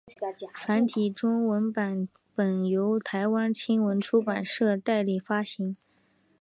[0.65, 5.75] 繁体中文版本由台湾青文出版社代理发行。